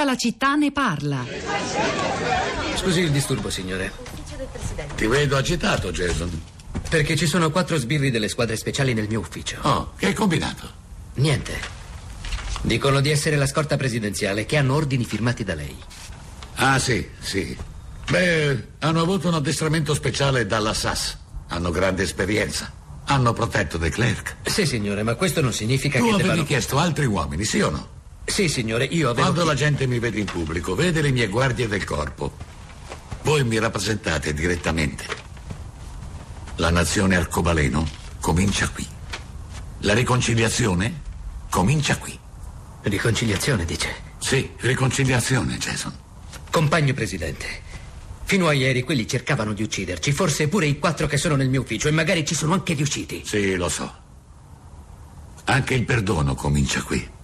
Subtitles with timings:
[0.00, 1.26] Tutta la città ne parla.
[2.76, 3.92] Scusi il disturbo, signore.
[4.96, 6.40] Ti vedo agitato, Jason.
[6.88, 9.58] Perché ci sono quattro sbirri delle squadre speciali nel mio ufficio.
[9.60, 10.66] Oh, che hai combinato?
[11.16, 11.52] Niente.
[12.62, 15.76] Dicono di essere la scorta presidenziale, che hanno ordini firmati da lei.
[16.54, 17.54] Ah, sì, sì.
[18.08, 21.14] Beh, hanno avuto un addestramento speciale dalla SAS.
[21.48, 22.72] Hanno grande esperienza.
[23.04, 24.36] Hanno protetto De Klerk.
[24.48, 26.44] Sì, signore, ma questo non significa Tu che avevi debbano...
[26.46, 27.98] chiesto altri uomini, sì o no?
[28.24, 29.28] Sì, signore, io avevo...
[29.28, 32.36] Quando la gente mi vede in pubblico, vede le mie guardie del corpo.
[33.22, 35.04] Voi mi rappresentate direttamente.
[36.56, 37.86] La nazione arcobaleno
[38.20, 38.86] comincia qui.
[39.80, 41.00] La riconciliazione
[41.48, 42.18] comincia qui.
[42.82, 44.08] Riconciliazione, dice.
[44.18, 45.92] Sì, riconciliazione, Jason.
[46.50, 47.46] Compagno presidente,
[48.24, 51.62] fino a ieri quelli cercavano di ucciderci, forse pure i quattro che sono nel mio
[51.62, 53.22] ufficio, e magari ci sono anche riusciti.
[53.24, 53.92] Sì, lo so.
[55.44, 57.18] Anche il perdono comincia qui.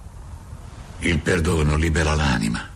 [1.01, 2.67] Il perdono libera l'anima.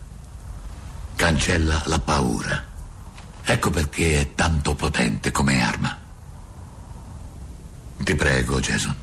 [1.15, 2.63] Cancella la paura.
[3.43, 5.97] Ecco perché è tanto potente come arma.
[7.97, 8.95] Ti prego, Jason.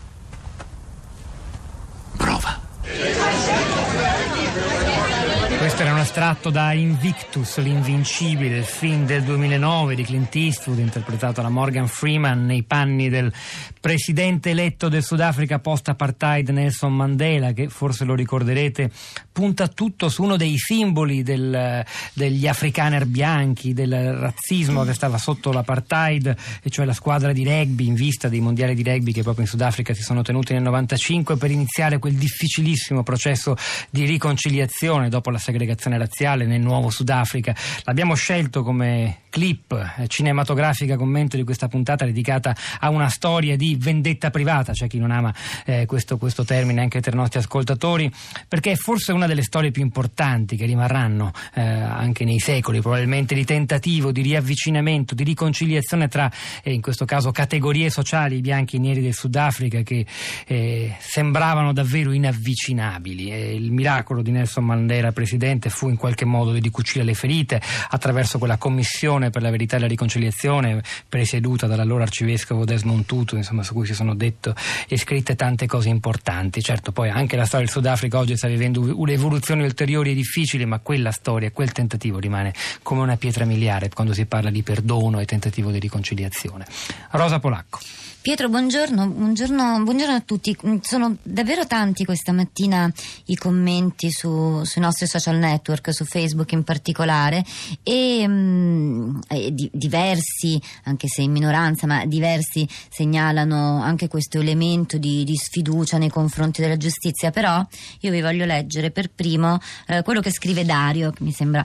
[5.78, 11.40] Questo era un estratto da Invictus, l'invincibile, il film del 2009 di Clint Eastwood, interpretato
[11.40, 13.32] da Morgan Freeman nei panni del
[13.80, 18.90] presidente eletto del Sudafrica post-apartheid Nelson Mandela, che forse lo ricorderete,
[19.30, 25.52] punta tutto su uno dei simboli del, degli afrikaner bianchi, del razzismo che stava sotto
[25.52, 29.44] l'apartheid, e cioè la squadra di rugby in vista dei mondiali di rugby che proprio
[29.44, 33.54] in Sudafrica si sono tenuti nel 95 per iniziare quel difficilissimo processo
[33.90, 35.66] di riconciliazione dopo la segregazione
[35.98, 37.54] razziale nel nuovo Sudafrica.
[37.84, 43.76] L'abbiamo scelto come clip eh, cinematografica commento di questa puntata dedicata a una storia di
[43.78, 48.10] vendetta privata, c'è chi non ama eh, questo, questo, termine anche tra i nostri ascoltatori,
[48.46, 53.34] perché è forse una delle storie più importanti che rimarranno eh, anche nei secoli, probabilmente
[53.34, 56.30] di tentativo, di riavvicinamento, di riconciliazione tra,
[56.62, 60.06] eh, in questo caso, categorie sociali, i bianchi e i neri del Sudafrica, che
[60.46, 63.56] eh, sembravano davvero inavvicinabili.
[63.56, 68.38] il miracolo di Nelson Mandela, presidente, fu in qualche modo di cucire le ferite attraverso
[68.38, 73.74] quella commissione per la verità e la riconciliazione presieduta dall'allora arcivescovo Desmond Tutu, insomma, su
[73.74, 74.54] cui si sono detto
[74.86, 76.62] e scritte tante cose importanti.
[76.62, 80.78] Certo, poi anche la storia del Sudafrica oggi sta vivendo evoluzioni ulteriori e difficili, ma
[80.78, 85.24] quella storia, quel tentativo rimane come una pietra miliare quando si parla di perdono e
[85.24, 86.66] tentativo di riconciliazione.
[87.10, 87.80] Rosa Polacco.
[88.20, 90.54] Pietro, buongiorno, buongiorno, buongiorno, a tutti.
[90.82, 92.92] Sono davvero tanti questa mattina
[93.26, 97.44] i commenti su, sui nostri social network, su Facebook in particolare,
[97.84, 104.98] e, mh, e di, diversi, anche se in minoranza, ma diversi segnalano anche questo elemento
[104.98, 107.30] di, di, sfiducia nei confronti della giustizia.
[107.30, 107.64] Però
[108.00, 111.64] io vi voglio leggere per primo eh, quello che scrive Dario, che mi sembra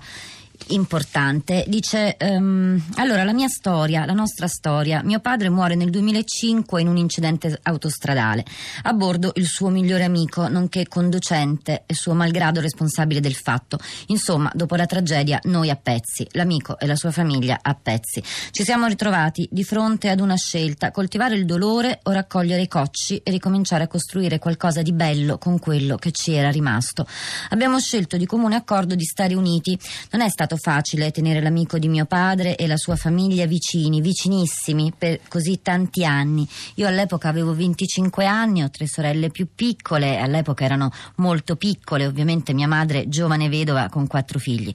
[0.68, 1.66] importante.
[1.68, 5.02] Dice: um, Allora, la mia storia, la nostra storia.
[5.04, 8.46] Mio padre muore nel 2005 in un incidente autostradale.
[8.84, 13.78] A bordo il suo migliore amico, nonché conducente e suo malgrado responsabile del fatto.
[14.08, 18.24] Insomma, dopo la tragedia, noi a pezzi, l'amico e la sua famiglia a pezzi.
[18.52, 23.18] Ci siamo ritrovati di fronte ad una scelta: coltivare il dolore o raccogliere i cocci
[23.18, 27.06] e ricominciare a costruire qualcosa di bello con quello che ci era rimasto.
[27.50, 29.78] Abbiamo scelto di comune accordo di stare uniti.
[30.12, 34.94] Non è stato facile tenere l'amico di mio padre e la sua famiglia vicini, vicinissimi,
[34.98, 36.48] per così tanti anni.
[36.76, 42.54] Io all'epoca avevo 25 anni, ho tre sorelle più piccole, all'epoca erano molto piccole, ovviamente
[42.54, 44.74] mia madre giovane vedova con quattro figli.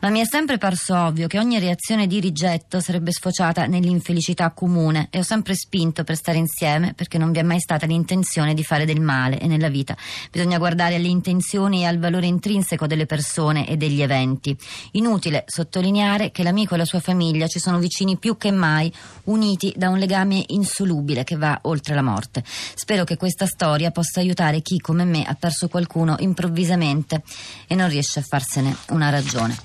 [0.00, 5.08] Ma mi è sempre parso ovvio che ogni reazione di rigetto sarebbe sfociata nell'infelicità comune
[5.10, 8.62] e ho sempre spinto per stare insieme perché non vi è mai stata l'intenzione di
[8.62, 9.96] fare del male e nella vita
[10.30, 14.56] bisogna guardare alle intenzioni e al valore intrinseco delle persone e degli eventi.
[15.06, 18.92] Inutile sottolineare che l'amico e la sua famiglia ci sono vicini più che mai,
[19.24, 22.42] uniti da un legame insolubile che va oltre la morte.
[22.74, 27.22] Spero che questa storia possa aiutare chi come me ha perso qualcuno improvvisamente
[27.68, 29.56] e non riesce a farsene una ragione.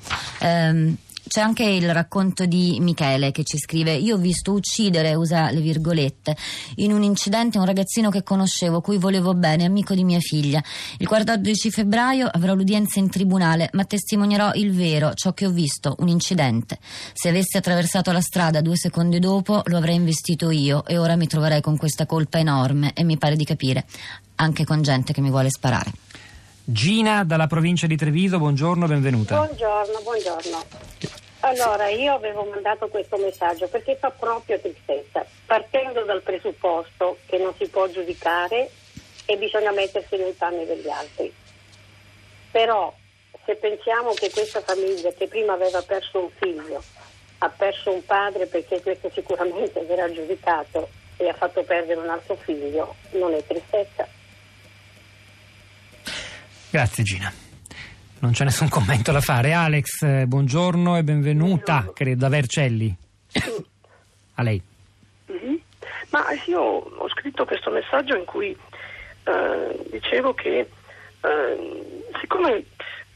[0.41, 0.95] Ehm,
[1.31, 5.61] c'è anche il racconto di Michele che ci scrive: Io ho visto uccidere, usa le
[5.61, 6.35] virgolette,
[6.75, 10.61] in un incidente un ragazzino che conoscevo, cui volevo bene, amico di mia figlia.
[10.97, 15.95] Il 14 febbraio avrò l'udienza in tribunale, ma testimonierò il vero, ciò che ho visto,
[15.99, 16.79] un incidente.
[17.13, 21.27] Se avessi attraversato la strada due secondi dopo, lo avrei investito io e ora mi
[21.27, 23.85] troverei con questa colpa enorme e mi pare di capire,
[24.35, 25.93] anche con gente che mi vuole sparare.
[26.65, 29.37] Gina dalla provincia di Treviso, buongiorno, benvenuta.
[29.37, 30.90] Buongiorno, buongiorno.
[31.41, 37.53] Allora, io avevo mandato questo messaggio perché fa proprio tristezza, partendo dal presupposto che non
[37.57, 38.69] si può giudicare
[39.25, 41.33] e bisogna mettersi nei panni degli altri.
[42.51, 42.93] Però
[43.45, 46.83] se pensiamo che questa famiglia che prima aveva perso un figlio,
[47.39, 52.35] ha perso un padre perché questo sicuramente verrà giudicato e ha fatto perdere un altro
[52.35, 54.07] figlio, non è tristezza.
[56.69, 57.50] Grazie Gina.
[58.21, 59.53] Non c'è nessun commento da fare.
[59.53, 61.93] Alex, eh, buongiorno e benvenuta, buongiorno.
[61.93, 62.95] credo, da Vercelli.
[64.35, 64.61] A lei.
[65.31, 65.55] Mm-hmm.
[66.11, 68.55] Ma io ho scritto questo messaggio in cui
[69.23, 70.69] eh, dicevo che
[71.21, 72.63] eh, siccome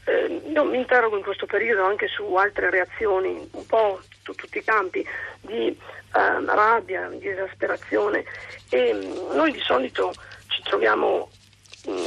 [0.06, 4.58] eh, io mi interrogo in questo periodo anche su altre reazioni, un po' su tutti
[4.58, 5.06] i campi,
[5.42, 8.24] di eh, rabbia, di esasperazione
[8.70, 10.12] e mm, noi di solito
[10.48, 11.30] ci troviamo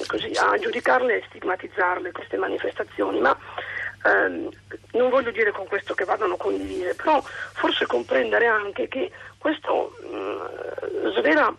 [0.08, 3.38] così, a giudicarle e stigmatizzarle queste manifestazioni, ma
[4.06, 4.50] ehm,
[4.94, 10.16] non voglio dire con questo che vadano condivise, però forse comprendere anche che questo mh,
[10.16, 11.56] mm, svela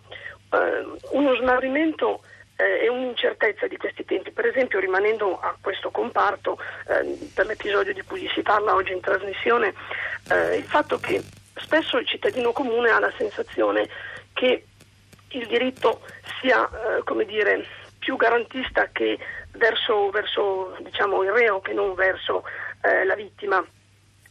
[0.53, 2.21] eh, uno smarrimento
[2.55, 4.31] eh, e un'incertezza di questi tempi.
[4.31, 8.99] Per esempio, rimanendo a questo comparto, eh, per l'episodio di cui si parla oggi in
[8.99, 9.73] trasmissione,
[10.29, 11.23] eh, il fatto che
[11.55, 13.87] spesso il cittadino comune ha la sensazione
[14.33, 14.65] che
[15.29, 16.01] il diritto
[16.39, 17.65] sia, eh, come dire,
[18.11, 19.17] più garantista che
[19.51, 22.43] verso, verso diciamo, il reo che non verso
[22.81, 23.65] eh, la vittima.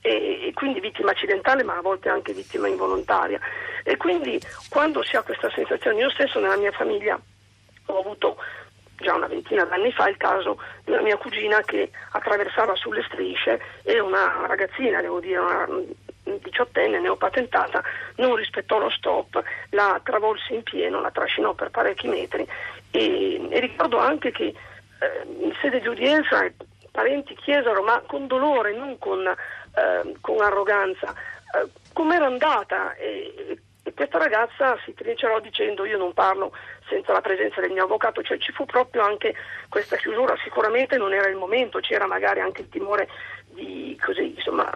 [0.03, 3.39] E, e, quindi vittima accidentale ma a volte anche vittima involontaria
[3.85, 4.41] e quindi
[4.71, 7.21] quando si ha questa sensazione io stesso nella mia famiglia
[7.85, 8.39] ho avuto
[8.97, 13.61] già una ventina d'anni fa il caso di una mia cugina che attraversava sulle strisce
[13.83, 15.69] e una ragazzina, devo dire, una
[16.39, 17.83] diciottenne neopatentata,
[18.17, 22.47] non rispettò lo stop, la travolse in pieno, la trascinò per parecchi metri.
[22.91, 26.53] E, e ricordo anche che eh, in sede di udienza i
[26.91, 32.95] parenti chiesero, ma con dolore, non con, eh, con arroganza, eh, com'era andata?
[32.95, 36.53] E, e questa ragazza si trincerò dicendo io non parlo
[36.89, 39.35] senza la presenza del mio avvocato, cioè ci fu proprio anche
[39.69, 43.09] questa chiusura, sicuramente non era il momento, c'era magari anche il timore
[43.47, 44.70] di, così, insomma,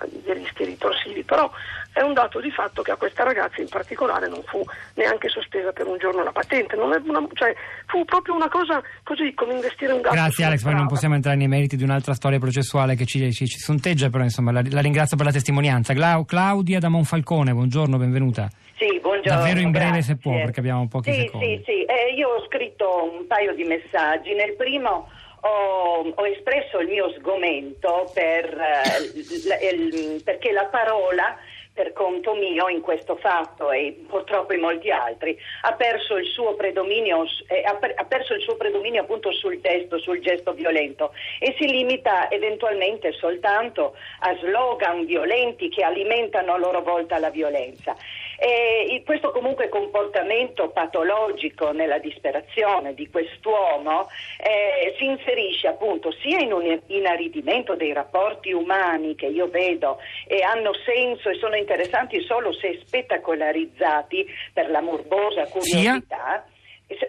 [0.75, 1.51] di rischi ritorsivi, però
[1.93, 4.63] è un dato di fatto che a questa ragazza in particolare non fu
[4.95, 7.01] neanche sospesa per un giorno la patente, una,
[7.35, 7.55] cioè,
[7.87, 10.15] fu proprio una cosa così come investire un gatto.
[10.15, 13.47] Grazie Alex, poi non possiamo entrare nei meriti di un'altra storia processuale che ci, ci,
[13.47, 15.93] ci sonteggia, però insomma la, la, ringrazio per la testimonianza.
[15.93, 18.51] Glau, Claudia da Monfalcone, buongiorno, benvenuta.
[18.77, 19.39] Sì, buongiorno.
[19.39, 21.47] Davvero in breve se può, perché abbiamo pochi sì, secondi.
[21.47, 24.35] Sì, sì, eh, io ho scritto un paio di messaggi.
[24.35, 25.09] Nel primo
[25.47, 31.37] ho, ho, espresso il mio sgomento per, eh, il, perché la parola
[31.75, 36.55] per conto mio in questo fatto e purtroppo in molti altri ha perso il suo
[36.55, 41.67] predominio, eh, ha perso il suo predominio appunto sul testo, sul gesto violento e si
[41.67, 47.97] limita eventualmente soltanto a slogan violenti che alimentano a loro volta la violenza.
[48.39, 54.09] E questo comunque comportamento patologico nella disperazione di quest'uomo
[54.39, 60.43] eh, si inserisce appunto sia in un inaridimento dei rapporti umani che io vedo e
[60.43, 66.45] hanno senso e sono interessanti solo se spettacolarizzati per la morbosa curiosità.
[66.45, 66.53] Sia?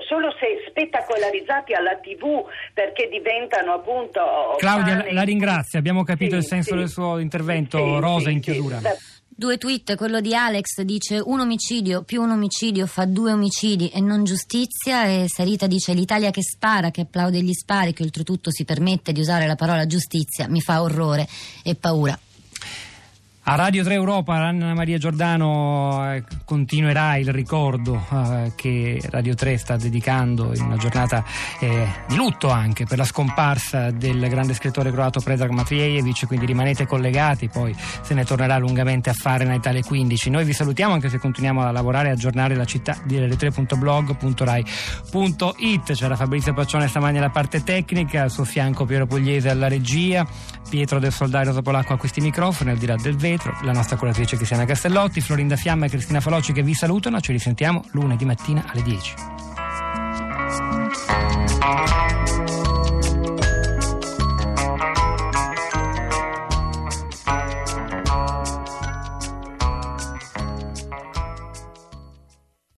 [0.08, 6.38] solo se spettacolarizzati alla tv perché diventano appunto Claudia la, la ringrazio abbiamo capito sì,
[6.38, 6.78] il senso sì.
[6.78, 8.80] del suo intervento sì, Rosa in chiusura
[9.38, 14.00] Due tweet, quello di Alex dice un omicidio più un omicidio fa due omicidi e
[14.00, 18.64] non giustizia e Sarita dice l'Italia che spara, che applaude gli spari, che oltretutto si
[18.64, 21.28] permette di usare la parola giustizia, mi fa orrore
[21.64, 22.18] e paura.
[23.48, 29.60] A Radio 3 Europa, Anna Maria Giordano, eh, continuerà il ricordo eh, che Radio 3
[29.60, 31.24] sta dedicando in una giornata
[31.60, 36.88] eh, di lutto anche per la scomparsa del grande scrittore croato Predrag Matvijevic, quindi rimanete
[36.88, 37.72] collegati, poi
[38.02, 40.32] se ne tornerà lungamente a fare Natale 15.
[40.32, 45.94] Noi vi salutiamo anche se continuiamo a lavorare e aggiornare la città di radio3.blog.rai.it.
[45.94, 50.26] C'era Fabrizio Paccione stamani alla parte tecnica, al suo fianco Piero Pugliese alla regia,
[50.68, 53.98] Pietro del Soldario Polacco a questi microfoni, al di là del vetro vetro, la nostra
[53.98, 57.20] curatrice Cristiana Castellotti, Florinda Fiamma e Cristina Faloci che vi salutano.
[57.20, 59.14] Ci risentiamo lunedì mattina alle 10.